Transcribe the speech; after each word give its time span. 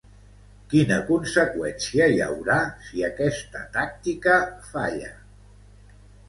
Quina 0.69 0.95
conseqüència 1.09 2.07
hi 2.13 2.17
haurà, 2.27 2.55
si 2.87 3.05
aquesta 3.09 3.61
tàctica 3.77 4.39
falla? 4.73 5.13